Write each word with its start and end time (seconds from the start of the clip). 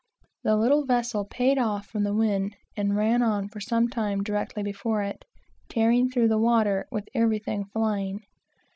The 0.43 0.55
little 0.57 0.83
vessel 0.83 1.25
"paid 1.25 1.59
off" 1.59 1.85
from 1.85 2.01
the 2.03 2.15
wind, 2.15 2.55
and 2.75 2.95
ran 2.95 3.21
on 3.21 3.49
for 3.49 3.59
some 3.59 3.87
time 3.87 4.23
directly 4.23 4.63
before 4.63 5.03
it, 5.03 5.25
tearing 5.69 6.09
through 6.09 6.29
the 6.29 6.39
water 6.39 6.87
with 6.89 7.07
everything 7.13 7.65
flying. 7.65 8.21